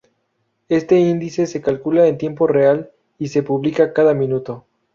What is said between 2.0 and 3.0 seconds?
en tiempo real